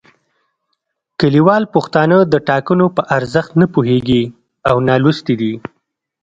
[1.19, 4.23] کلیوال پښتانه د ټاکنو په ارزښت نه پوهیږي
[4.69, 5.53] او نالوستي دي